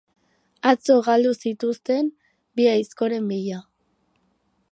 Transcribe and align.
Atzo 0.69 0.95
galdu 1.07 1.33
zituzten 1.43 2.09
bi 2.61 2.67
aizkoren 2.73 3.31
bila. 3.35 3.63